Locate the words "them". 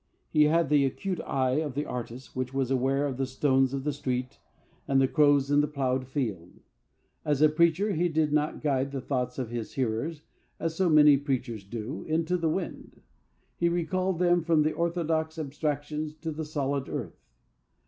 14.17-14.41